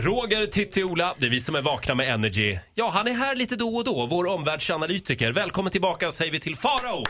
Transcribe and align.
Roger, 0.00 0.46
Titti, 0.46 0.84
Ola, 0.84 1.14
det 1.18 1.26
är 1.26 1.30
vi 1.30 1.40
som 1.40 1.54
är 1.54 1.62
vakna 1.62 1.94
med 1.94 2.08
Energy. 2.14 2.58
Ja, 2.74 2.90
han 2.90 3.06
är 3.08 3.12
här 3.14 3.34
lite 3.34 3.56
då 3.56 3.76
och 3.76 3.84
då, 3.84 4.06
vår 4.06 4.26
omvärldsanalytiker. 4.26 5.32
Välkommen 5.32 5.72
tillbaka 5.72 6.10
säger 6.10 6.32
vi 6.32 6.40
till 6.40 6.56
Farao! 6.56 7.04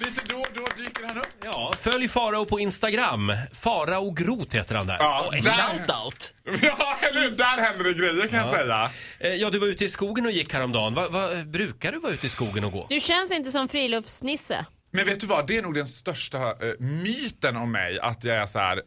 Lite 0.00 0.20
då 0.28 0.36
och 0.36 0.46
då 0.54 0.66
dyker 0.76 1.04
han 1.06 1.18
upp. 1.18 1.26
Ja, 1.44 1.72
följ 1.80 2.08
Farao 2.08 2.44
på 2.44 2.60
Instagram. 2.60 3.32
Farao 3.52 4.10
Groth 4.10 4.56
heter 4.56 4.74
han 4.74 4.86
där. 4.86 4.96
Ja, 5.00 5.24
Och 5.26 5.34
en 5.36 5.42
där- 5.44 5.52
shoutout! 5.52 6.32
Ja, 6.62 6.96
eller 7.02 7.20
hur? 7.20 7.30
Där 7.30 7.62
händer 7.62 7.84
det 7.84 7.92
grejer 7.92 8.28
kan 8.28 8.38
jag 8.38 8.54
säga. 8.54 8.90
Eh, 9.20 9.34
Ja, 9.34 9.50
du 9.50 9.58
var 9.58 9.66
ute 9.66 9.84
i 9.84 9.88
skogen 9.88 10.26
och 10.26 10.32
gick 10.32 10.52
häromdagen. 10.52 10.94
Va, 10.94 11.08
va, 11.10 11.28
brukar 11.44 11.92
du 11.92 11.98
vara 11.98 12.12
ute 12.12 12.26
i 12.26 12.28
skogen 12.28 12.64
och 12.64 12.72
gå? 12.72 12.86
Du 12.88 13.00
känns 13.00 13.30
inte 13.32 13.50
som 13.50 13.68
friluftsnisse. 13.68 14.66
Men 14.90 15.06
vet 15.06 15.20
du 15.20 15.26
vad, 15.26 15.46
det 15.46 15.56
är 15.56 15.62
nog 15.62 15.74
den 15.74 15.88
största 15.88 16.38
eh, 16.38 16.54
myten 16.78 17.56
om 17.56 17.72
mig 17.72 17.98
att 18.00 18.24
jag 18.24 18.36
är 18.36 18.46
så 18.46 18.58
här. 18.58 18.82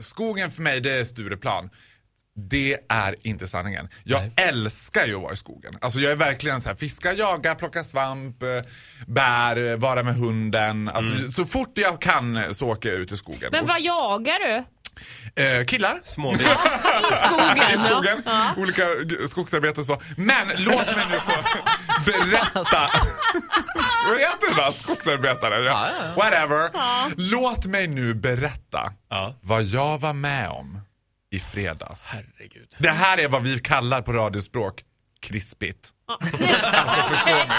skogen 0.00 0.50
för 0.50 0.62
mig 0.62 0.80
det 0.80 0.92
är 0.92 1.04
Stureplan. 1.04 1.70
Det 2.36 2.78
är 2.88 3.16
inte 3.26 3.46
sanningen. 3.46 3.88
Jag 4.04 4.20
Nej. 4.20 4.32
älskar 4.36 5.06
ju 5.06 5.16
att 5.16 5.22
vara 5.22 5.32
i 5.32 5.36
skogen. 5.36 5.78
Alltså 5.80 6.00
jag 6.00 6.12
är 6.12 6.16
verkligen 6.16 6.60
så 6.60 6.68
här, 6.68 6.76
fiska, 6.76 7.12
jaga, 7.12 7.54
plocka 7.54 7.84
svamp, 7.84 8.42
eh, 8.42 8.48
bär, 9.06 9.66
eh, 9.70 9.76
vara 9.76 10.02
med 10.02 10.14
hunden. 10.16 10.88
Alltså, 10.88 11.32
Så 11.32 11.44
fort 11.46 11.72
jag 11.78 12.00
kan 12.00 12.54
så 12.54 12.68
åker 12.68 12.88
jag 12.88 12.98
ut 12.98 13.12
i 13.12 13.16
skogen. 13.16 13.48
Men 13.52 13.66
vad 13.66 13.80
jagar 13.80 14.38
du? 14.38 14.64
eh, 15.42 15.64
killar. 15.64 16.00
Småvilt. 16.04 16.42
I 17.12 17.26
skogen? 17.26 17.58
I 17.74 17.86
skogen, 17.86 18.22
Ja. 18.26 18.50
olika 18.56 18.82
skogsarbete 19.28 19.80
och 19.80 19.86
så. 19.86 20.02
Men 20.16 20.48
låt 20.56 20.86
mig 20.96 21.04
nu 21.10 21.20
få 21.20 21.32
berätta. 22.10 22.90
Vad 24.08 24.18
heter 24.18 24.54
det 24.56 24.62
då? 24.66 24.72
Skogsarbetare? 24.72 25.64
Ja. 25.64 25.88
Whatever. 26.16 26.70
Låt 27.16 27.66
mig 27.66 27.86
nu 27.86 28.14
berätta 28.14 28.92
Ja. 29.10 29.34
vad 29.40 29.62
jag 29.62 29.98
var 30.00 30.12
med 30.12 30.48
om 30.48 30.80
i 31.34 31.40
fredags. 31.40 32.06
Herregud. 32.06 32.76
Det 32.78 32.90
här 32.90 33.18
är 33.18 33.28
vad 33.28 33.42
vi 33.42 33.58
kallar 33.58 34.02
på 34.02 34.12
radiospråk 34.12 34.84
krispigt. 35.20 35.90
alltså 36.08 36.36
förstår 37.08 37.48
ni? 37.48 37.54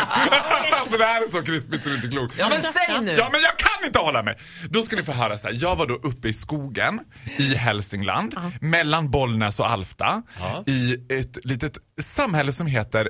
alltså 0.72 0.98
det 0.98 1.06
här 1.06 1.28
är 1.28 1.32
så 1.32 1.42
krispigt 1.42 1.84
så 1.84 1.90
det 1.90 1.96
är 1.96 1.98
inte 1.98 2.08
klokt. 2.08 2.36
Ja 2.40 2.50
men 2.50 2.62
säg 2.62 3.02
nu! 3.02 3.12
Ja 3.12 3.30
men 3.32 3.42
jag 3.42 3.58
kan 3.58 3.86
inte 3.86 4.00
hålla 4.00 4.24
mig! 4.24 4.38
Då 4.70 4.82
ska 4.82 4.96
ni 4.96 5.04
få 5.04 5.12
höra 5.12 5.38
så 5.38 5.48
här. 5.48 5.58
jag 5.62 5.76
var 5.76 5.88
då 5.88 5.94
uppe 5.94 6.28
i 6.28 6.34
skogen 6.34 7.00
i 7.38 7.56
Hälsingland, 7.56 8.36
mellan 8.62 9.12
Bollnäs 9.12 9.60
och 9.60 9.70
Alfta, 9.70 10.24
i 10.66 10.98
ett 11.10 11.46
litet 11.46 11.78
samhälle 12.02 12.54
som 12.54 12.68
heter 12.68 13.10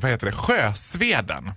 vad 0.00 0.10
heter 0.10 0.26
det? 0.26 0.32
Sjösveden 0.32 1.52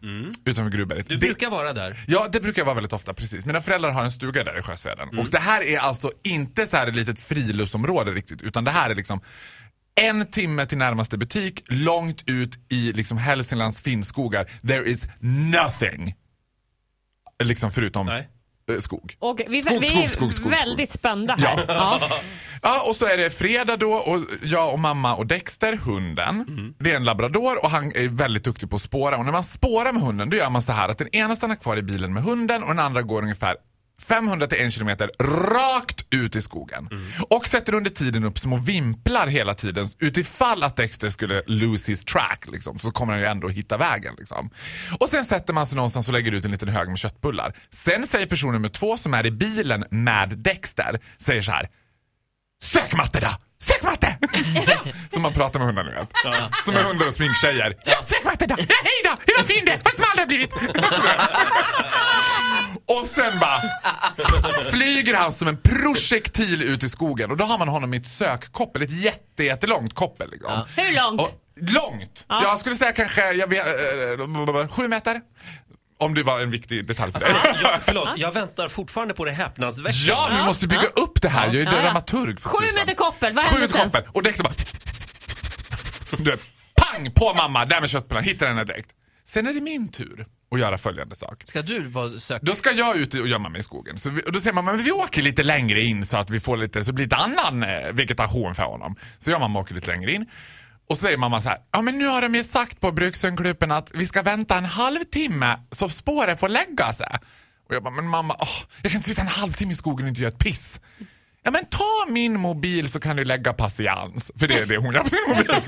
utanför 0.46 0.78
Gruvberget. 0.78 1.10
Du 1.10 1.16
Det- 1.16 1.26
brukar 1.28 1.50
vara 1.50 1.74
där. 1.74 2.00
Ja, 2.08 2.28
det 2.32 2.40
brukar 2.42 2.60
jag 2.62 2.66
vara 2.66 2.76
väldigt 2.76 2.94
ofta, 2.94 3.14
precis. 3.14 3.46
Mina 3.46 3.62
föräldrar 3.62 3.92
har 3.92 4.04
en 4.04 4.12
stuga 4.12 4.44
där 4.44 4.60
i 4.60 4.62
Sjösveden. 4.62 5.08
Mm. 5.10 5.20
Och 5.20 5.30
det 5.30 5.40
här 5.40 5.62
är 5.64 5.80
alltså 5.80 6.12
inte 6.24 6.68
så 6.68 6.78
här 6.78 6.88
ett 6.88 6.96
litet 6.96 7.20
friluftsområde 7.20 8.12
riktigt, 8.12 8.42
utan 8.42 8.64
det 8.64 8.72
här 8.72 8.90
är 8.90 8.96
liksom 8.96 9.22
en 9.96 10.26
timme 10.32 10.66
till 10.66 10.78
närmaste 10.78 11.18
butik, 11.18 11.64
långt 11.68 12.24
ut 12.26 12.56
i 12.70 12.94
liksom 12.94 13.18
Hälsinglands 13.18 13.82
finnskogar. 13.82 14.46
There 14.68 14.90
is 14.90 15.02
nothing. 15.20 16.16
Liksom 17.44 17.72
förutom 17.72 18.06
Nej. 18.06 18.30
Eh, 18.70 18.78
skog. 18.80 19.16
Och 19.20 19.42
vi, 19.48 19.62
Skog, 19.62 19.80
vi 19.82 19.88
skog, 19.88 20.04
är 20.04 20.08
skog, 20.08 20.34
skog, 20.34 20.52
väldigt 20.52 20.92
spända 20.92 21.36
här. 21.36 21.66
Ja. 21.68 22.00
Ja. 22.00 22.10
Ja, 22.66 22.84
och 22.90 22.96
så 22.96 23.06
är 23.06 23.18
det 23.18 23.30
fredag 23.30 23.78
då 23.78 23.94
och 23.94 24.20
jag 24.44 24.74
och 24.74 24.80
mamma 24.80 25.16
och 25.16 25.28
Dexter, 25.28 25.74
hunden. 25.76 26.46
Det 26.80 26.92
är 26.92 26.96
en 26.96 27.04
labrador 27.04 27.64
och 27.64 27.70
han 27.72 27.92
är 27.96 28.08
väldigt 28.08 28.44
duktig 28.44 28.70
på 28.70 28.76
att 28.76 28.82
spåra. 28.82 29.18
Och 29.18 29.26
när 29.26 29.32
man 29.32 29.44
spårar 29.44 29.94
med 29.94 30.02
hunden 30.02 30.30
då 30.30 30.38
gör 30.38 30.50
man 30.50 30.62
så 30.62 30.72
här 30.72 30.90
att 30.90 30.98
den 30.98 31.16
ena 31.16 31.36
stannar 31.36 31.56
kvar 31.56 31.78
i 31.78 31.82
bilen 31.82 32.14
med 32.14 32.24
hunden 32.24 32.64
och 32.64 32.70
den 32.70 32.80
andra 32.80 33.02
går 33.02 33.22
ungefär 33.22 33.56
500 34.04 34.48
till 34.48 34.62
1 34.62 34.74
kilometer 34.74 35.12
rakt 35.54 36.06
ut 36.10 36.36
i 36.36 36.42
skogen. 36.42 36.90
Och 37.30 37.48
sätter 37.48 37.74
under 37.74 37.92
tiden 37.92 38.24
upp 38.24 38.40
små 38.40 38.58
vimplar 38.58 39.28
hela 39.28 39.56
tiden 39.56 39.90
utifall 40.00 40.64
att 40.64 40.76
Dexter 40.76 41.10
skulle 41.10 41.44
lose 41.48 41.92
his 41.92 42.06
track 42.06 42.46
liksom, 42.48 42.80
så 42.80 42.92
kommer 42.92 43.14
han 43.14 43.22
ju 43.22 43.28
ändå 43.28 43.50
hitta 43.50 43.78
vägen. 43.78 44.16
Liksom. 44.18 44.50
Och 45.00 45.10
sen 45.10 45.26
sätter 45.26 45.54
man 45.54 45.68
sig 45.68 45.76
någonstans 45.76 46.08
och 46.08 46.14
lägger 46.14 46.32
ut 46.32 46.46
en 46.46 46.52
liten 46.52 46.70
hög 46.70 46.90
med 46.90 47.00
köttbullar. 47.00 47.54
Sen 47.72 48.08
säger 48.08 48.26
person 48.26 48.54
nummer 48.54 48.70
två 48.70 48.98
som 48.98 49.14
är 49.14 49.26
i 49.26 49.32
bilen 49.32 49.86
med 49.90 50.30
Dexter, 50.30 51.00
säger 51.18 51.42
så 51.42 51.52
här 51.52 51.70
Sök 52.64 52.94
matte 52.94 53.20
då! 53.20 53.28
Sök 53.60 53.84
matte! 53.84 54.18
Som 55.14 55.22
man 55.22 55.34
pratar 55.34 55.60
med 55.60 55.68
hundar 55.68 55.84
nu 55.84 55.92
vet. 55.92 56.10
Som 56.66 56.76
är 56.76 56.84
hundar 56.84 57.08
och 57.08 57.14
sminktjejer. 57.14 57.78
Ja, 57.86 57.98
sök 58.06 58.24
matte 58.26 58.46
då! 58.46 58.56
Ja, 58.58 58.76
hej 58.84 59.02
då! 59.04 59.10
Hur 59.26 59.38
var 59.38 59.44
fin 59.44 59.68
är! 59.68 59.80
Vad 59.84 59.94
smal 59.94 60.10
du 60.16 60.22
har 60.22 60.28
blivit! 60.28 60.54
och 62.86 63.08
sen 63.08 63.40
bara 63.40 63.62
flyger 64.72 65.14
han 65.14 65.34
som 65.34 65.48
en 65.48 65.58
projektil 65.58 66.62
ut 66.64 66.84
i 66.84 66.90
skogen 66.90 67.32
och 67.32 67.38
då 67.38 67.44
har 67.46 67.58
man 67.58 67.68
honom 67.68 67.94
i 67.94 67.98
ett 67.98 68.08
sökkoppel, 68.08 68.82
ett 68.82 68.92
jätte, 68.92 69.44
jättelångt 69.44 69.94
koppel. 69.96 70.32
Liksom. 70.32 70.66
Hur 70.78 70.92
långt? 70.96 71.22
Och, 71.22 71.32
långt! 71.56 72.26
Jag 72.28 72.60
skulle 72.60 72.76
säga 72.76 72.92
kanske 72.92 73.32
jag 73.34 73.48
vet, 73.50 73.66
äh, 74.60 74.68
sju 74.68 74.88
meter. 74.88 75.22
Om 75.98 76.14
det 76.14 76.24
var 76.24 76.40
en 76.40 76.52
viktig 76.52 76.88
detalj 76.88 77.12
för 77.12 77.20
dig. 77.20 77.36
Ja, 77.64 77.78
förlåt, 77.82 78.10
jag 78.18 78.32
väntar 78.32 78.68
fortfarande 78.68 79.14
på 79.14 79.26
det 79.26 79.32
häpnadsväckande. 79.32 80.08
Ja, 80.08 80.28
men 80.30 80.38
vi 80.40 80.44
måste 80.46 80.68
bygga 80.68 80.88
upp 80.88 81.22
det 81.22 81.30
här. 81.30 81.46
Jag 81.46 81.56
är 81.56 81.66
Ja, 81.66 81.72
ja. 81.76 81.82
dramaturg 81.82 82.40
för 82.40 82.50
Sju 82.50 82.66
meter 82.76 82.94
koppel, 82.94 83.34
vad 83.34 83.46
Sju 83.46 83.60
meter 83.60 83.74
sen? 83.74 83.84
koppel. 83.92 84.04
Och 84.12 84.24
Dexter 84.24 84.44
bara... 84.44 84.54
Du 86.18 86.32
vet, 86.32 86.40
pang 86.76 87.12
på 87.12 87.34
mamma, 87.34 87.66
där 87.66 87.82
med 87.82 87.90
köttbullarna, 87.90 88.26
hittar 88.26 88.48
henne 88.48 88.64
direkt. 88.64 88.90
Sen 89.28 89.48
är 89.48 89.54
det 89.54 89.62
min 89.62 89.92
tur 89.92 90.28
att 90.54 90.60
göra 90.60 90.78
följande 90.78 91.16
sak. 91.16 91.44
Ska 91.46 91.62
du 91.62 91.80
vara. 91.88 92.40
Då 92.42 92.56
ska 92.56 92.72
jag 92.72 92.98
ut 92.98 93.14
och 93.14 93.28
gömma 93.28 93.50
mig 93.50 93.60
i 93.60 93.64
skogen. 93.64 94.00
Så 94.00 94.10
vi, 94.10 94.22
och 94.22 94.32
då 94.32 94.42
säger 94.42 94.54
man, 94.54 94.66
men 94.66 94.78
vi 94.78 94.92
åker 94.92 95.22
lite 95.22 95.44
längre 95.44 95.82
in 95.82 96.06
så 96.06 96.18
att 96.18 96.30
vi 96.30 96.40
får 96.40 96.58
lite, 96.58 96.84
så 96.84 96.92
det 96.92 96.96
blir 96.96 97.06
lite 97.06 97.16
annan 97.16 97.64
eh, 97.64 97.92
vegetation 97.92 98.56
för 98.56 98.64
honom. 98.64 98.96
Så 99.20 99.34
och 99.34 99.40
mamma 99.40 99.60
åker 99.60 99.76
lite 99.76 99.88
längre 99.88 100.12
in. 100.12 100.26
Och 100.90 100.98
så 100.98 101.02
säger 101.02 101.18
mamma 101.18 101.42
så 101.42 101.50
här, 101.50 101.58
ja 101.72 101.82
men 101.82 101.98
nu 101.98 102.08
har 102.08 102.22
de 102.22 102.36
ju 102.36 102.44
sagt 102.44 102.80
på 102.80 102.92
Brukshundklubben 102.92 103.72
att 103.72 103.92
vi 103.94 104.08
ska 104.08 104.22
vänta 104.22 104.58
en 104.58 104.66
halvtimme 104.66 105.60
så 105.72 105.90
spåret 105.90 106.40
får 106.40 106.50
lägga 106.50 106.94
sig. 106.94 107.20
Och 107.70 107.76
jag 107.76 107.84
bara, 107.84 107.94
men 107.94 108.08
mamma, 108.08 108.36
åh, 108.40 108.64
jag 108.82 108.92
kan 108.92 109.00
inte 109.00 109.10
sitta 109.10 109.22
en 109.22 109.28
halvtimme 109.28 109.72
i 109.72 109.76
skogen 109.76 110.06
och 110.06 110.10
inte 110.10 110.22
göra 110.22 110.32
ett 110.32 110.40
piss. 110.40 110.82
Ja 111.46 111.52
men 111.52 111.66
ta 111.66 112.06
min 112.10 112.40
mobil 112.40 112.90
så 112.90 113.00
kan 113.00 113.16
du 113.16 113.26
lägga 113.26 113.54
patiens. 113.54 114.32
För 114.36 114.48
det 114.48 114.54
är 114.54 114.66
det 114.66 114.78
hon 114.78 114.94
gör 114.94 115.04
på 115.04 115.10
sin 115.10 115.20
mobil. 115.28 115.48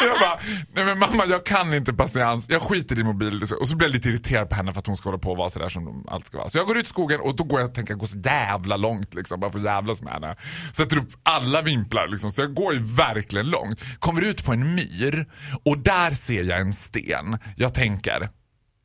jag 0.00 0.20
bara, 0.20 0.40
nej 0.74 0.84
men 0.84 0.98
mamma 0.98 1.24
jag 1.28 1.46
kan 1.46 1.74
inte 1.74 1.92
patiens. 1.92 2.46
Jag 2.48 2.62
skiter 2.62 3.00
i 3.00 3.04
mobil. 3.04 3.42
Och 3.60 3.68
så 3.68 3.76
blir 3.76 3.88
jag 3.88 3.94
lite 3.94 4.08
irriterad 4.08 4.48
på 4.48 4.54
henne 4.54 4.72
för 4.72 4.80
att 4.80 4.86
hon 4.86 4.96
ska 4.96 5.08
hålla 5.08 5.18
på 5.18 5.30
och 5.30 5.36
vara 5.36 5.50
sådär 5.50 5.68
som 5.68 5.84
de 5.84 6.08
alltid 6.08 6.26
ska 6.26 6.38
vara. 6.38 6.50
Så 6.50 6.58
jag 6.58 6.66
går 6.66 6.78
ut 6.78 6.86
i 6.86 6.88
skogen 6.88 7.20
och 7.20 7.36
då 7.36 7.44
går 7.44 7.60
jag 7.60 7.68
och 7.68 7.74
tänker 7.74 7.94
gå 7.94 8.06
så 8.06 8.18
jävla 8.18 8.76
långt 8.76 9.14
liksom. 9.14 9.40
Bara 9.40 9.52
för 9.52 9.58
att 9.58 9.64
jävlas 9.64 10.02
med 10.02 10.12
henne. 10.12 10.36
Sätter 10.72 10.98
upp 10.98 11.12
alla 11.22 11.62
vimplar 11.62 12.08
liksom. 12.08 12.30
Så 12.30 12.40
jag 12.40 12.54
går 12.54 12.72
ju 12.72 12.80
verkligen 12.82 13.46
långt. 13.46 13.80
Kommer 13.98 14.22
ut 14.22 14.44
på 14.44 14.52
en 14.52 14.74
myr 14.74 15.26
och 15.64 15.78
där 15.78 16.10
ser 16.10 16.42
jag 16.44 16.60
en 16.60 16.72
sten. 16.72 17.38
Jag 17.56 17.74
tänker, 17.74 18.28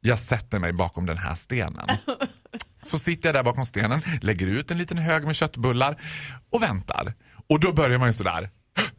jag 0.01 0.19
sätter 0.19 0.59
mig 0.59 0.73
bakom 0.73 1.05
den 1.05 1.17
här 1.17 1.35
stenen. 1.35 1.89
Så 2.85 2.99
sitter 2.99 3.27
jag 3.29 3.35
där 3.35 3.43
bakom 3.43 3.65
stenen, 3.65 4.01
lägger 4.21 4.47
ut 4.47 4.71
en 4.71 4.77
liten 4.77 4.97
hög 4.97 5.23
med 5.23 5.35
köttbullar 5.35 6.01
och 6.49 6.61
väntar. 6.61 7.13
Och 7.49 7.59
då 7.59 7.73
börjar 7.73 7.99
man 7.99 8.07
ju 8.09 8.13
sådär. 8.13 8.49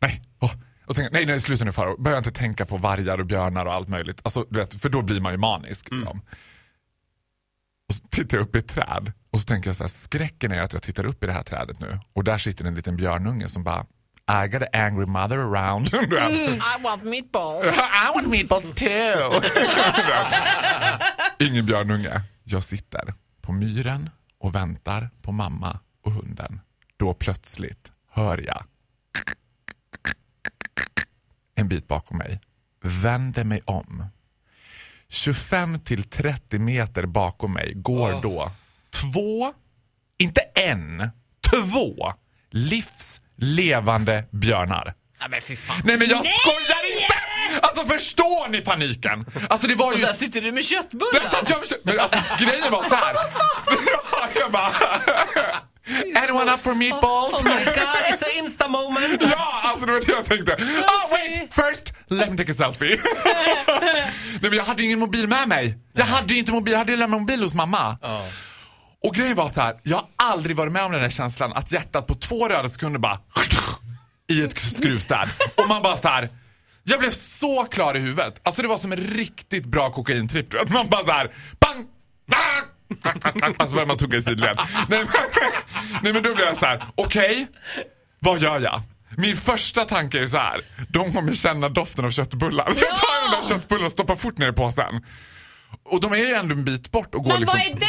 Nej, 0.00 0.22
åh. 0.40 0.52
Och 0.86 0.94
tänker, 0.96 1.12
nej, 1.12 1.26
nej, 1.26 1.40
sluta 1.40 1.64
nu 1.64 1.72
Farao. 1.72 2.02
Börja 2.02 2.18
inte 2.18 2.32
tänka 2.32 2.66
på 2.66 2.76
vargar 2.76 3.18
och 3.18 3.26
björnar 3.26 3.66
och 3.66 3.72
allt 3.74 3.88
möjligt. 3.88 4.20
Alltså, 4.22 4.46
du 4.50 4.58
vet, 4.58 4.80
för 4.80 4.88
då 4.88 5.02
blir 5.02 5.20
man 5.20 5.32
ju 5.32 5.38
manisk. 5.38 5.90
liksom. 5.90 6.22
Och 7.88 7.94
så 7.94 8.08
tittar 8.08 8.36
jag 8.36 8.44
upp 8.44 8.56
i 8.56 8.58
ett 8.58 8.68
träd 8.68 9.12
och 9.32 9.40
så 9.40 9.46
tänker 9.46 9.68
jag 9.70 9.76
så 9.76 9.82
här, 9.82 9.88
skräcken 9.88 10.52
är 10.52 10.60
att 10.62 10.72
jag 10.72 10.82
tittar 10.82 11.06
upp 11.06 11.24
i 11.24 11.26
det 11.26 11.32
här 11.32 11.42
trädet 11.42 11.80
nu 11.80 12.00
och 12.12 12.24
där 12.24 12.38
sitter 12.38 12.64
en 12.64 12.74
liten 12.74 12.96
björnunge 12.96 13.48
som 13.48 13.64
bara 13.64 13.86
I 14.44 14.48
got 14.48 14.62
an 14.62 14.68
angry 14.72 15.06
mother 15.06 15.38
around. 15.38 15.90
Vet. 15.92 16.30
I 16.30 16.60
want 16.82 17.04
meatballs. 17.04 17.68
I 17.76 18.10
want 18.14 18.28
meatballs 18.28 18.74
too. 18.74 18.88
Ingen 21.44 21.66
björnunge. 21.66 22.22
Jag 22.44 22.64
sitter 22.64 23.14
på 23.40 23.52
myren 23.52 24.10
och 24.38 24.54
väntar 24.54 25.10
på 25.22 25.32
mamma 25.32 25.78
och 26.02 26.12
hunden. 26.12 26.60
Då 26.96 27.14
plötsligt 27.14 27.92
hör 28.10 28.38
jag 28.46 28.64
en 31.54 31.68
bit 31.68 31.88
bakom 31.88 32.18
mig. 32.18 32.40
Vänder 32.82 33.44
mig 33.44 33.60
om. 33.64 34.06
25 35.08 35.80
till 35.80 36.04
30 36.04 36.58
meter 36.58 37.06
bakom 37.06 37.52
mig 37.52 37.72
går 37.74 38.22
då 38.22 38.52
två, 38.90 39.54
inte 40.18 40.40
en, 40.40 41.10
två 41.50 42.14
livslevande 42.50 44.24
björnar. 44.30 44.94
Nej 45.20 45.28
men 45.30 45.40
fy 45.40 45.56
fan. 45.56 45.82
Nej 45.84 45.98
men 45.98 46.08
jag 46.08 46.18
skojar 46.18 47.02
inte! 47.02 47.23
Alltså 47.62 47.84
förstår 47.84 48.48
ni 48.48 48.60
paniken? 48.60 49.24
Alltså 49.50 49.66
det 49.66 49.74
var 49.74 49.86
Och 49.92 49.98
ju... 49.98 50.04
där 50.04 50.12
sitter 50.14 50.40
du 50.40 50.52
med 50.52 50.64
köttbullar. 50.64 51.22
att 51.40 51.50
jag, 51.50 51.58
men 51.82 52.00
alltså 52.00 52.18
grejen 52.44 52.72
var 52.72 52.82
så 52.88 52.94
här. 52.94 53.14
Ja, 53.14 54.28
jag 54.40 54.52
bara... 54.52 54.72
Anyone 56.22 56.52
up 56.54 56.60
for 56.60 56.74
meatballs? 56.74 57.34
Oh 57.34 57.42
my 57.44 57.64
god, 57.64 58.04
it's 58.12 58.22
a 58.24 58.30
insta 58.38 58.68
moment! 58.68 59.22
Ja, 59.30 59.60
alltså 59.64 59.86
det 59.86 59.92
var 59.92 60.00
det 60.00 60.12
jag 60.12 60.24
tänkte. 60.24 60.52
Oh 60.62 61.10
wait, 61.10 61.54
first 61.54 61.92
let 62.08 62.30
me 62.30 62.36
take 62.36 62.52
a 62.52 62.54
selfie. 62.54 63.00
Nej 63.24 64.12
men 64.40 64.52
jag 64.52 64.64
hade 64.64 64.82
ju 64.82 64.86
ingen 64.86 64.98
mobil 64.98 65.28
med 65.28 65.48
mig. 65.48 65.78
Jag 65.92 66.04
hade 66.04 66.32
ju 66.32 66.38
inte 66.38 66.52
mobil, 66.52 66.72
jag 66.72 66.78
hade 66.78 66.92
ju 66.92 66.98
lämnat 66.98 67.20
mobil 67.20 67.42
hos 67.42 67.54
mamma. 67.54 67.96
Och 69.08 69.14
grejen 69.14 69.34
var 69.36 69.48
så 69.50 69.60
här, 69.60 69.74
jag 69.82 69.96
har 69.96 70.06
aldrig 70.16 70.56
varit 70.56 70.72
med 70.72 70.84
om 70.84 70.92
den 70.92 71.02
där 71.02 71.10
känslan 71.10 71.52
att 71.52 71.72
hjärtat 71.72 72.06
på 72.06 72.14
två 72.14 72.48
röda 72.48 72.68
sekunder 72.68 72.98
bara 72.98 73.18
i 74.28 74.42
ett 74.42 74.58
skruvstäd. 74.58 75.28
Och 75.56 75.68
man 75.68 75.82
bara 75.82 75.96
så 75.96 76.08
här. 76.08 76.28
Jag 76.84 76.98
blev 76.98 77.10
så 77.10 77.64
klar 77.64 77.96
i 77.96 77.98
huvudet. 77.98 78.40
Alltså 78.42 78.62
det 78.62 78.68
var 78.68 78.78
som 78.78 78.92
en 78.92 78.98
riktigt 78.98 79.64
bra 79.64 79.90
kokaintripp. 79.90 80.50
du 80.50 80.58
vet. 80.58 80.70
Man 80.70 80.88
bara 80.88 81.04
så 81.04 81.12
här, 81.12 81.30
bang, 81.60 81.86
bang. 82.30 83.54
Alltså 83.56 83.74
börjar 83.74 83.86
man 83.86 83.96
tugga 83.98 84.18
i 84.18 84.22
sidled. 84.22 84.56
Nej, 84.56 84.68
men- 84.88 85.06
nej 86.02 86.12
men 86.12 86.22
då 86.22 86.34
blev 86.34 86.46
jag 86.46 86.56
så 86.56 86.66
här, 86.66 86.84
okej, 86.94 87.46
vad 88.20 88.38
gör 88.40 88.60
jag? 88.60 88.82
Min 89.16 89.36
första 89.36 89.84
tanke 89.84 90.22
är 90.22 90.26
så 90.26 90.36
här, 90.36 90.60
de 90.88 91.12
kommer 91.12 91.32
känna 91.34 91.68
doften 91.68 92.04
av 92.04 92.10
köttbullar. 92.10 92.72
Så 92.74 92.80
jag 92.84 92.96
tar 92.96 93.22
den 93.30 93.40
där 93.40 93.48
köttbullen 93.48 93.86
och 93.86 93.92
stoppar 93.92 94.16
fort 94.16 94.38
ner 94.38 94.48
i 94.48 94.52
påsen. 94.52 95.04
Och 95.84 96.00
de 96.00 96.12
är 96.12 96.16
ju 96.16 96.32
ändå 96.34 96.54
en 96.54 96.64
bit 96.64 96.90
bort 96.90 97.14
och 97.14 97.22
går 97.22 97.32
Men 97.32 97.40
liksom... 97.40 97.60
vad 97.72 97.76
är 97.76 97.80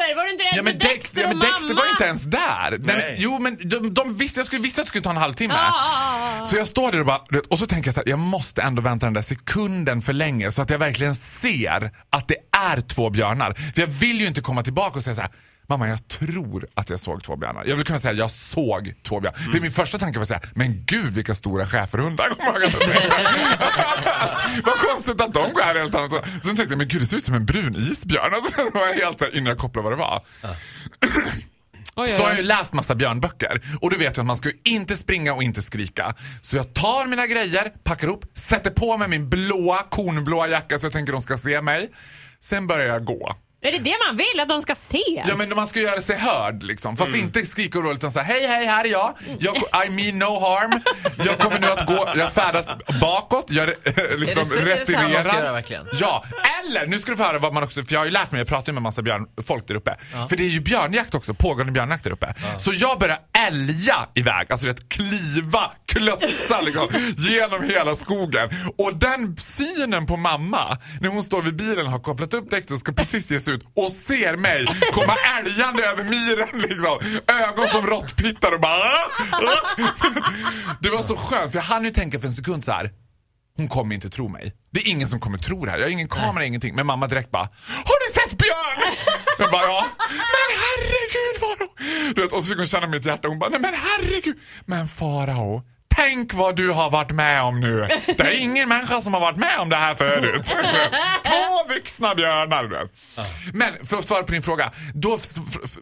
Dexter? 0.00 0.16
Var 0.16 0.24
du 0.24 0.30
inte 0.32 0.44
rädd 0.44 0.52
Ja 0.56 0.62
men, 0.62 0.72
för 0.72 0.88
Dexter, 0.88 0.94
Dexter 0.94 1.22
ja, 1.22 1.28
och 1.30 1.36
men 1.36 1.46
Dexter 1.46 1.68
mamma? 1.68 1.80
var 1.80 1.84
ju 1.84 1.90
inte 1.90 2.04
ens 2.04 2.22
där. 2.22 2.70
Nej. 2.70 2.78
men, 2.80 2.96
Nej. 2.96 3.16
jo 3.18 3.38
men 3.38 3.56
de, 3.68 3.94
de 3.94 4.16
visste, 4.16 4.40
jag 4.40 4.46
skulle, 4.46 4.62
visste 4.62 4.80
att 4.80 4.86
det 4.86 4.88
skulle 4.88 5.02
ta 5.02 5.10
en 5.10 5.16
halvtimme. 5.16 5.54
Ja. 5.54 6.42
Så 6.46 6.56
jag 6.56 6.68
står 6.68 6.92
där 6.92 7.00
och 7.00 7.06
bara, 7.06 7.20
och 7.48 7.58
så 7.58 7.66
tänker 7.66 7.88
jag 7.88 7.94
så 7.94 8.00
här, 8.00 8.08
jag 8.08 8.18
måste 8.18 8.62
ändå 8.62 8.82
vänta 8.82 9.06
den 9.06 9.14
där 9.14 9.22
sekunden 9.22 10.02
för 10.02 10.12
länge 10.12 10.52
så 10.52 10.62
att 10.62 10.70
jag 10.70 10.78
verkligen 10.78 11.14
ser 11.14 11.90
att 12.10 12.28
det 12.28 12.36
är 12.52 12.80
två 12.80 13.10
björnar. 13.10 13.52
För 13.74 13.80
jag 13.80 13.88
vill 13.88 14.20
ju 14.20 14.26
inte 14.26 14.40
komma 14.40 14.62
tillbaka 14.62 14.98
och 14.98 15.04
säga 15.04 15.14
så 15.14 15.20
här. 15.20 15.30
Mamma, 15.70 15.88
jag 15.88 16.08
tror 16.08 16.66
att 16.74 16.90
jag 16.90 17.00
såg 17.00 17.22
två 17.24 17.36
björnar. 17.36 17.64
Jag 17.64 17.76
vill 17.76 17.84
kunna 17.84 17.98
säga 18.00 18.14
jag 18.14 18.30
såg 18.30 18.94
två 19.02 19.20
björnar. 19.20 19.38
För 19.38 19.60
min 19.60 19.72
första 19.72 19.98
tanke 19.98 20.18
var 20.18 20.22
att 20.22 20.28
säga, 20.28 20.40
men 20.54 20.84
gud 20.86 21.12
vilka 21.12 21.34
stora 21.34 21.66
schäferhundar. 21.66 22.26
Jag 22.38 22.62
jag. 22.62 22.72
Vad 24.64 24.78
konstigt 24.78 25.20
att 25.20 25.34
de 25.34 25.52
går 25.52 25.62
här 25.62 25.74
helt 25.74 25.94
annat. 25.94 26.10
Sen 26.10 26.42
tänkte 26.42 26.62
jag, 26.62 26.78
men 26.78 26.88
gud 26.88 27.02
det 27.02 27.06
ser 27.06 27.16
ut 27.16 27.24
som 27.24 27.34
en 27.34 27.46
brun 27.46 27.76
isbjörn. 27.76 28.34
Alltså, 28.34 28.56
det 28.56 28.70
var 28.74 28.94
helt 28.94 29.34
innan 29.34 29.46
jag 29.46 29.58
kopplade 29.58 29.82
vad 29.88 29.92
det 29.92 29.96
var. 29.96 30.22
Oj, 31.96 32.08
Så 32.08 32.14
oj, 32.14 32.20
har 32.22 32.28
jag 32.28 32.36
ju 32.36 32.42
läst 32.42 32.72
massa 32.72 32.94
björnböcker 32.94 33.62
och 33.80 33.90
du 33.90 33.96
vet 33.96 34.16
ju 34.16 34.20
att 34.20 34.26
man 34.26 34.36
ska 34.36 34.50
inte 34.64 34.96
springa 34.96 35.34
och 35.34 35.42
inte 35.42 35.62
skrika. 35.62 36.14
Så 36.42 36.56
jag 36.56 36.74
tar 36.74 37.06
mina 37.06 37.26
grejer, 37.26 37.72
packar 37.84 38.06
ihop, 38.06 38.24
sätter 38.34 38.70
på 38.70 38.96
mig 38.96 39.08
min 39.08 39.28
blåa, 39.28 39.78
kornblåa 39.90 40.48
jacka 40.48 40.78
så 40.78 40.86
jag 40.86 40.92
tänker 40.92 41.12
de 41.12 41.22
ska 41.22 41.38
se 41.38 41.60
mig. 41.62 41.90
Sen 42.40 42.66
börjar 42.66 42.86
jag 42.86 43.04
gå. 43.04 43.36
Är 43.62 43.72
det 43.72 43.78
det 43.78 43.96
man 44.06 44.16
vill? 44.16 44.40
Att 44.40 44.48
de 44.48 44.62
ska 44.62 44.74
se? 44.74 45.22
Ja 45.26 45.36
men 45.36 45.48
man 45.56 45.68
ska 45.68 45.80
göra 45.80 46.02
sig 46.02 46.16
hörd 46.16 46.62
liksom. 46.62 46.96
Fast 46.96 47.14
inte 47.14 47.46
skrika 47.46 47.78
och 47.78 47.92
utan 47.92 48.12
säga 48.12 48.22
hej 48.22 48.46
hej 48.46 48.66
här 48.66 48.84
är 48.84 48.88
jag. 48.88 49.14
jag. 49.40 49.56
I 49.86 49.90
mean 49.90 50.18
no 50.18 50.40
harm. 50.40 50.80
Jag 51.26 51.38
kommer 51.38 51.58
nu 51.60 51.66
att 51.66 51.86
gå, 51.86 52.08
jag 52.16 52.32
färdas 52.32 52.66
bakåt, 53.00 53.44
jag 53.50 53.68
liksom 53.68 53.92
Är 54.28 54.34
det 54.34 54.44
så- 54.44 54.54
är 54.54 54.64
det 54.64 54.76
man 54.76 54.84
ska 54.86 54.94
retirerar. 55.02 55.34
göra 55.34 55.52
verkligen? 55.52 55.86
Ja, 55.92 56.24
eller 56.62 56.86
nu 56.86 56.98
ska 57.00 57.10
du 57.10 57.16
få 57.16 57.22
höra 57.22 57.38
vad 57.38 57.54
man 57.54 57.62
också, 57.62 57.84
för 57.84 57.92
jag 57.92 58.00
har 58.00 58.04
ju 58.04 58.10
lärt 58.10 58.32
mig, 58.32 58.40
jag 58.40 58.48
pratar 58.48 58.66
ju 58.66 58.72
med 58.72 58.82
massa 58.82 59.02
björn, 59.02 59.26
folk 59.46 59.68
där 59.68 59.74
uppe. 59.74 59.96
För 60.28 60.36
det 60.36 60.42
är 60.42 60.48
ju 60.48 60.60
björnjakt 60.60 61.14
också, 61.14 61.34
pågående 61.34 61.72
björnjakt 61.72 62.04
där 62.04 62.10
uppe. 62.10 62.34
Så 62.58 62.72
jag 62.74 62.98
börjar 62.98 63.18
älga 63.46 64.08
iväg, 64.14 64.52
alltså 64.52 64.66
rätt 64.66 64.88
kliva, 64.88 65.70
klössa 65.86 66.60
liksom, 66.60 66.88
genom 67.16 67.62
hela 67.62 67.96
skogen. 67.96 68.48
Och 68.78 68.96
den 68.96 69.36
synen 69.36 70.06
på 70.06 70.16
mamma, 70.16 70.78
när 71.00 71.08
hon 71.08 71.22
står 71.22 71.42
vid 71.42 71.56
bilen 71.56 71.86
och 71.86 71.92
har 71.92 71.98
kopplat 71.98 72.34
upp 72.34 72.50
däcket 72.50 72.70
och 72.70 72.78
ska 72.78 72.92
precis 72.92 73.30
ge 73.30 73.40
sig 73.40 73.54
ut 73.54 73.62
och 73.76 73.92
ser 73.92 74.36
mig 74.36 74.66
komma 74.92 75.14
älgande 75.38 75.82
över 75.86 76.04
myren 76.04 76.60
liksom. 76.60 77.22
Ögon 77.26 77.68
som 77.68 77.86
råttpittar 77.86 78.54
och 78.54 78.60
bara 78.60 78.72
ah, 78.72 79.08
ah. 79.32 79.80
Det 80.80 80.90
var 80.90 81.02
så 81.02 81.16
skönt 81.16 81.52
för 81.52 81.58
jag 81.58 81.64
hann 81.64 81.84
ju 81.84 81.90
tänka 81.90 82.20
för 82.20 82.26
en 82.26 82.34
sekund 82.34 82.64
så 82.64 82.72
här. 82.72 82.90
Hon 83.60 83.68
kommer 83.68 83.94
inte 83.94 84.10
tro 84.10 84.28
mig. 84.28 84.52
Det 84.70 84.80
är 84.80 84.88
ingen 84.88 85.08
som 85.08 85.20
kommer 85.20 85.38
tro 85.38 85.64
det 85.64 85.70
här. 85.70 85.78
Jag 85.78 85.84
har 85.86 85.90
ingen 85.90 86.08
kamera, 86.08 86.44
ingenting. 86.44 86.74
Men 86.74 86.86
mamma 86.86 87.06
direkt 87.06 87.30
bara 87.30 87.48
Har 87.66 88.08
du 88.08 88.20
sett 88.20 88.38
Björn? 88.38 88.94
Jag 89.38 89.50
bara 89.50 89.62
ja. 89.62 89.86
Men 90.08 90.48
herregud 90.64 91.36
Farao. 91.40 92.36
Och 92.36 92.44
så 92.44 92.48
fick 92.48 92.58
hon 92.58 92.66
känna 92.66 92.86
mitt 92.86 93.04
hjärta. 93.04 93.28
Hon 93.28 93.38
bara 93.38 93.50
nej 93.50 93.60
men 93.60 93.74
herregud. 93.74 94.38
Men 94.64 94.88
Farao. 94.88 95.62
Tänk 96.00 96.34
vad 96.34 96.56
du 96.56 96.70
har 96.70 96.90
varit 96.90 97.10
med 97.10 97.42
om 97.42 97.60
nu. 97.60 97.88
Det 98.06 98.20
är 98.20 98.30
ingen 98.30 98.68
människa 98.68 99.00
som 99.00 99.14
har 99.14 99.20
varit 99.20 99.36
med 99.36 99.58
om 99.58 99.68
det 99.68 99.76
här 99.76 99.94
förut. 99.94 100.46
Två 101.26 101.74
vuxna 101.74 102.14
björnar. 102.14 102.64
du. 102.64 102.88
Men 103.52 103.86
för 103.86 103.96
att 103.96 104.04
svara 104.04 104.22
på 104.22 104.32
din 104.32 104.42
fråga. 104.42 104.72
Då 104.94 105.18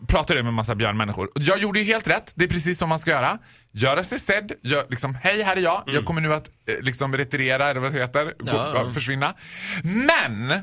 pratade 0.08 0.38
jag 0.38 0.44
med 0.44 0.50
en 0.50 0.54
massa 0.54 0.74
björnmänniskor. 0.74 1.28
Jag 1.34 1.58
gjorde 1.58 1.78
ju 1.78 1.84
helt 1.84 2.08
rätt. 2.08 2.32
Det 2.34 2.44
är 2.44 2.48
precis 2.48 2.78
som 2.78 2.88
man 2.88 2.98
ska 2.98 3.10
göra. 3.10 3.38
Göra 3.72 4.04
sig 4.04 4.20
sedd. 4.20 4.52
Gör, 4.62 4.86
liksom, 4.88 5.14
Hej, 5.14 5.42
här 5.42 5.56
är 5.56 5.60
jag. 5.60 5.82
Jag 5.86 6.04
kommer 6.04 6.20
nu 6.20 6.34
att 6.34 6.48
eh, 6.48 6.74
liksom 6.80 7.16
retirera, 7.16 7.70
eller 7.70 7.80
vad 7.80 7.92
det 7.92 8.00
heter. 8.00 8.24
Gå, 8.38 8.50
ja. 8.50 8.90
Försvinna. 8.94 9.34
Men 9.82 10.62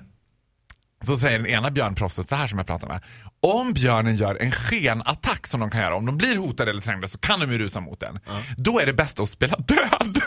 så 1.05 1.17
säger 1.17 1.39
den 1.39 1.47
ena 1.47 1.71
björnproffset 1.71 2.29
så 2.29 2.35
här 2.35 2.47
som 2.47 2.57
jag 2.57 2.67
pratar 2.67 2.87
med. 2.87 3.01
Om 3.39 3.73
björnen 3.73 4.15
gör 4.15 4.35
en 4.41 4.51
skenattack 4.51 5.47
som 5.47 5.59
de 5.59 5.69
kan 5.69 5.81
göra, 5.81 5.95
om 5.95 6.05
de 6.05 6.17
blir 6.17 6.37
hotade 6.37 6.71
eller 6.71 6.81
trängda 6.81 7.07
så 7.07 7.17
kan 7.17 7.39
de 7.39 7.51
ju 7.51 7.57
rusa 7.57 7.79
mot 7.79 7.99
den. 7.99 8.19
Då 8.57 8.79
är 8.79 8.85
det 8.85 8.93
bäst 8.93 9.19
att 9.19 9.29
spela 9.29 9.57
död. 9.57 10.21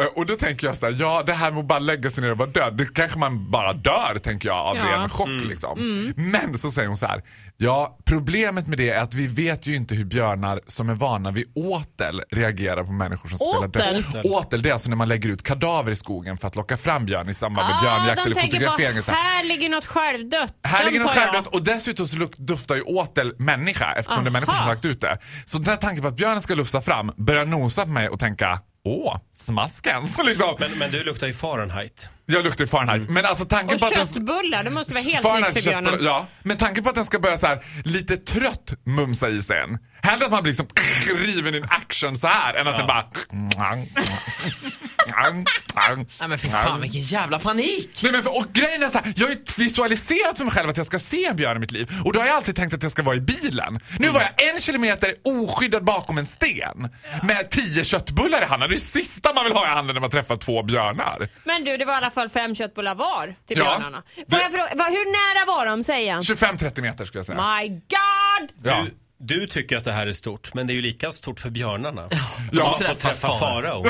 Eh, 0.00 0.06
Och 0.16 0.26
då 0.26 0.36
tänker 0.36 0.66
jag 0.66 0.76
så 0.76 0.86
här, 0.86 0.96
ja 0.98 1.22
det 1.26 1.32
här 1.32 1.50
med 1.50 1.60
att 1.60 1.66
bara 1.66 1.78
lägga 1.78 2.10
sig 2.10 2.22
ner 2.22 2.30
och 2.32 2.38
vara 2.38 2.50
död, 2.50 2.76
det 2.76 2.94
kanske 2.94 3.18
man 3.18 3.50
bara 3.50 3.72
dör 3.72 4.18
tänker 4.22 4.48
jag 4.48 4.58
av 4.58 4.76
Ja. 4.76 4.84
ren 4.84 5.08
chock 5.08 5.28
liksom. 5.44 6.12
Men 6.16 6.58
så 6.58 6.70
säger 6.70 6.88
hon 6.88 6.96
så 6.96 7.06
här, 7.06 7.22
ja 7.56 7.98
problemet 8.04 8.66
med 8.68 8.78
det 8.78 8.90
är 8.90 9.00
att 9.00 9.14
vi 9.14 9.26
vet 9.26 9.66
ju 9.66 9.76
inte 9.76 9.94
hur 9.94 10.04
björnar 10.04 10.60
som 10.66 10.88
är 10.90 10.94
vana 10.94 11.30
vid 11.30 11.44
åtel 11.54 12.22
reagerar 12.30 12.84
på 12.84 12.92
människor 12.92 13.28
som 13.28 13.38
spelar 13.38 13.68
Åtel? 13.68 14.02
död. 14.12 14.26
Åtel 14.26 14.62
det 14.62 14.68
är 14.68 14.72
alltså 14.72 14.88
när 14.88 14.96
man 14.96 15.08
lägger 15.08 15.28
ut 15.28 15.42
kadaver 15.42 15.92
i 15.92 15.96
skogen 15.96 16.38
för 16.38 16.48
att 16.48 16.56
locka 16.56 16.76
fram 16.76 17.04
björn 17.06 17.28
i 17.28 17.34
samband 17.34 17.68
med 17.68 17.76
Ah, 17.76 17.80
björnjakt 17.82 18.26
eller 18.26 18.34
tänker 18.34 18.58
fotografering. 18.58 18.96
på, 18.96 19.02
så 19.02 19.10
här. 19.10 19.22
här 19.22 19.44
ligger 19.48 19.68
något 19.68 19.86
självdött. 19.86 20.54
Här 20.62 20.84
ligger 20.84 21.00
något 21.00 21.10
självdött 21.10 21.46
och 21.46 21.62
dessutom 21.62 22.08
så 22.08 22.16
luk- 22.16 22.34
doftar 22.38 22.74
ju 22.74 22.82
åtel 22.82 23.34
människa 23.38 23.92
eftersom 23.92 24.24
det 24.24 24.28
är 24.28 24.32
människor 24.32 24.52
som 24.52 24.58
Aha. 24.62 24.68
har 24.68 24.74
lagt 24.74 24.84
ut 24.84 25.00
det. 25.00 25.18
Så 25.44 25.58
den 25.58 25.66
här 25.66 25.76
tanken 25.76 26.02
på 26.02 26.08
att 26.08 26.16
björnen 26.16 26.42
ska 26.42 26.54
lufsa 26.54 26.82
fram 26.82 27.12
börjar 27.16 27.44
nosa 27.46 27.82
på 27.84 27.90
mig 27.90 28.08
och 28.08 28.20
tänka 28.20 28.60
Åh, 28.84 29.16
smasken! 29.34 30.08
Så 30.08 30.22
liksom, 30.22 30.56
Men, 30.58 30.70
men 30.78 30.90
du 30.90 31.04
luktar 31.04 31.26
ju 31.26 31.32
Fahrenheit. 31.34 32.10
jag 32.26 32.44
luktar 32.44 32.64
ju 32.64 32.68
Fahrenheit. 32.68 33.10
Men 33.10 33.24
alltså 33.24 33.44
tanken 33.44 33.74
Och 33.74 33.80
på 33.80 33.86
att 33.86 33.92
den... 33.94 34.06
köttbullar, 34.08 34.62
det 34.64 34.70
måste 34.70 34.92
vara 34.92 35.02
helt 35.04 35.22
Fahrenheit 35.22 35.54
nytt 35.54 35.64
för 35.64 35.70
björnen. 35.70 35.98
Ja, 36.00 36.26
men 36.42 36.56
tanken 36.56 36.84
på 36.84 36.90
att 36.90 36.96
den 36.96 37.04
ska 37.04 37.18
börja 37.18 37.38
så 37.38 37.46
här 37.46 37.60
lite 37.84 38.16
trött 38.16 38.72
mumsa 38.86 39.28
i 39.28 39.42
sig 39.42 39.60
en. 39.60 39.78
Hellre 40.02 40.24
att 40.26 40.32
man 40.32 40.42
blir 40.42 40.52
liksom 40.52 40.68
riven 41.26 41.54
in 41.54 41.64
action 41.68 42.16
så 42.16 42.26
här 42.26 42.54
än 42.54 42.68
att 42.68 42.76
den 42.76 42.86
bara... 42.86 43.04
Nej 45.18 46.28
men 46.28 46.38
fy 46.38 46.48
fan 46.50 46.80
vilken 46.80 47.00
jävla 47.00 47.38
panik! 47.38 48.00
Nej, 48.02 48.12
men 48.12 48.22
för, 48.22 48.36
och 48.38 48.46
grejen 48.52 48.82
är 48.82 48.88
så 48.88 48.98
här, 48.98 49.12
jag 49.16 49.26
har 49.26 49.30
ju 49.34 49.44
visualiserat 49.56 50.36
för 50.38 50.44
mig 50.44 50.54
själv 50.54 50.70
att 50.70 50.76
jag 50.76 50.86
ska 50.86 50.98
se 50.98 51.24
en 51.24 51.36
björn 51.36 51.56
i 51.56 51.60
mitt 51.60 51.72
liv. 51.72 51.92
Och 52.04 52.12
då 52.12 52.20
har 52.20 52.26
jag 52.26 52.36
alltid 52.36 52.56
tänkt 52.56 52.74
att 52.74 52.82
jag 52.82 52.92
ska 52.92 53.02
vara 53.02 53.16
i 53.16 53.20
bilen. 53.20 53.80
Nu 53.98 54.08
var 54.08 54.20
jag 54.20 54.48
en 54.54 54.60
kilometer 54.60 55.14
oskyddad 55.24 55.84
bakom 55.84 56.18
en 56.18 56.26
sten. 56.26 56.88
Med 57.22 57.50
tio 57.50 57.84
köttbullar 57.84 58.42
i 58.42 58.44
handen. 58.44 58.68
Det 58.68 58.74
är 58.74 58.76
det 58.76 58.80
sista 59.04 59.34
man 59.34 59.44
vill 59.44 59.52
ha 59.52 59.64
i 59.66 59.68
handen 59.68 59.94
när 59.94 60.00
man 60.00 60.10
träffar 60.10 60.36
två 60.36 60.62
björnar. 60.62 61.28
Men 61.44 61.64
du, 61.64 61.76
det 61.76 61.84
var 61.84 61.92
i 61.94 61.96
alla 61.96 62.10
fall 62.10 62.28
fem 62.28 62.54
köttbullar 62.54 62.94
var 62.94 63.34
till 63.48 63.58
Ja. 63.58 63.64
björnarna. 63.64 64.02
Får 64.30 64.38
jag 64.40 64.50
fråga, 64.52 64.68
vad- 64.76 64.86
hur 64.86 65.06
nära 65.12 65.46
var 65.56 65.66
de, 65.66 65.84
säger 65.84 66.12
han? 66.12 66.22
25-30 66.22 66.80
meter 66.80 67.04
skulle 67.04 67.18
jag 67.18 67.26
säga. 67.26 67.56
My 67.58 67.68
God! 67.68 68.50
Ja. 68.64 68.84
Du, 69.18 69.40
du 69.40 69.46
tycker 69.46 69.76
att 69.76 69.84
det 69.84 69.92
här 69.92 70.06
är 70.06 70.12
stort, 70.12 70.54
men 70.54 70.66
det 70.66 70.72
är 70.72 70.74
ju 70.74 70.82
lika 70.82 71.12
stort 71.12 71.40
för 71.40 71.50
björnarna. 71.50 72.08
Ja. 72.52 72.78
Som 72.78 72.78
Träffa 72.78 72.94
får 72.94 73.00
träffa 73.00 73.38
farao. 73.38 73.84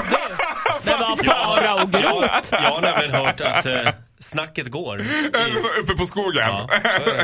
Farao. 0.80 1.16
Det 1.16 1.26
var 1.26 1.34
farao 1.34 1.86
grot. 1.86 2.48
Jag 2.52 2.58
har 2.70 2.80
nämligen 2.80 3.14
hört 3.14 3.40
att 3.40 3.66
eh, 3.66 3.88
snacket 4.18 4.68
går. 4.68 5.00
I, 5.00 5.04
Uppe 5.82 5.94
på 5.96 6.06
skogen. 6.06 6.42
ja, 6.48 6.66
så 6.68 6.74
är 6.74 7.14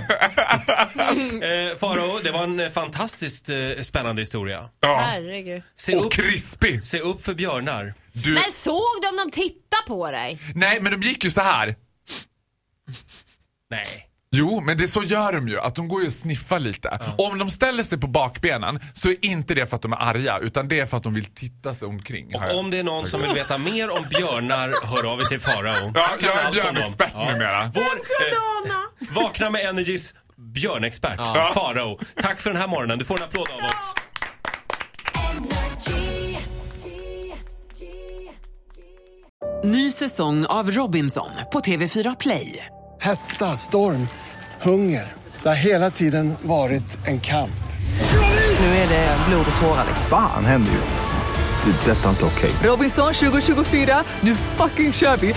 det. 1.38 1.70
Eh, 1.72 1.76
farao, 1.78 2.18
det 2.22 2.30
var 2.30 2.42
en 2.44 2.70
fantastiskt 2.70 3.48
eh, 3.48 3.82
spännande 3.82 4.22
historia. 4.22 4.68
Ja. 4.80 4.96
Herregud. 5.06 5.62
Se 5.74 5.96
Och 5.96 6.06
upp, 6.06 6.12
krispig. 6.12 6.84
se 6.84 7.00
upp 7.00 7.24
för 7.24 7.34
björnar. 7.34 7.94
Du, 8.12 8.32
Men 8.34 8.52
såg 8.62 8.82
de 9.02 9.16
dem 9.16 9.30
titta 9.30 9.76
på 9.86 10.10
dig? 10.10 10.38
nej 10.54 10.80
men 10.80 11.00
de 11.00 11.06
gick 11.08 11.24
ju 11.24 11.30
så 11.30 11.40
här. 11.40 11.74
Nej. 13.70 14.08
Jo, 14.38 14.60
men 14.60 14.78
det 14.78 14.88
så 14.88 15.02
gör 15.02 15.32
de 15.32 15.48
ju. 15.48 15.60
Att 15.60 15.74
de 15.74 15.88
går 15.88 16.00
ju 16.00 16.06
och 16.06 16.12
sniffar 16.12 16.58
lite. 16.60 17.00
Om 17.18 17.38
de 17.38 17.50
ställer 17.50 17.82
sig 17.84 17.98
på 18.00 18.06
bakbenen 18.06 18.80
så 18.94 19.08
är 19.08 19.24
inte 19.24 19.54
det 19.54 19.66
för 19.66 19.76
att 19.76 19.82
de 19.82 19.92
är 19.92 19.96
arga 19.96 20.38
utan 20.38 20.68
det 20.68 20.80
är 20.80 20.86
för 20.86 20.96
att 20.96 21.02
de 21.02 21.14
vill 21.14 21.24
titta 21.24 21.74
sig 21.74 21.88
omkring. 21.88 22.34
Och 22.34 22.58
om 22.58 22.70
det 22.70 22.78
är 22.78 22.84
någon 22.84 23.06
som 23.06 23.22
vill 23.22 23.32
veta 23.32 23.58
mer 23.58 23.90
om 23.90 24.06
björnar, 24.10 24.74
hör 24.86 25.12
av 25.12 25.20
er 25.20 25.24
till 25.24 25.40
farao. 25.40 25.92
Ja, 25.94 26.06
jag 26.20 26.44
är 26.44 26.52
björnexpert 26.52 27.14
numera. 27.14 27.72
Vår, 27.74 27.82
eh, 27.82 29.14
Vakna 29.14 29.50
med 29.50 29.60
Energys 29.68 30.14
björnexpert, 30.36 31.14
Ja. 31.18 31.50
Farao. 31.54 31.98
Tack 32.22 32.40
för 32.40 32.50
den 32.50 32.60
här 32.60 32.68
morgonen. 32.68 32.98
Du 32.98 33.04
får 33.04 33.16
en 33.18 33.22
applåd 33.24 33.48
av 33.50 33.58
oss. 33.58 33.94
Ny 39.64 39.92
säsong 39.92 40.46
av 40.46 40.70
Robinson 40.70 41.30
på 41.52 41.60
TV4 41.60 42.16
Play. 42.20 42.66
Hetta, 43.06 43.56
storm, 43.56 44.08
hunger. 44.62 45.12
Det 45.42 45.48
har 45.48 45.56
hela 45.56 45.90
tiden 45.90 46.36
varit 46.42 46.98
en 47.06 47.20
kamp. 47.20 47.50
Nu 48.60 48.66
är 48.66 48.88
det 48.88 49.16
blod 49.28 49.46
och 49.54 49.60
tårar. 49.60 49.84
liksom. 49.88 50.06
Fan 50.10 50.44
händer 50.44 50.72
just 50.72 50.94
nu. 50.94 51.72
Det. 51.72 51.90
är 51.90 51.94
Detta 51.94 52.06
är 52.06 52.10
inte 52.10 52.24
okej. 52.24 52.50
Robinson 52.62 53.14
2024, 53.14 54.04
nu 54.20 54.34
fucking 54.34 54.92
kör 54.92 55.16
vi! 55.16 55.34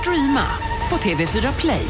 Streama 0.00 0.46
på 0.88 0.96
TV4 0.96 1.60
Play. 1.60 1.86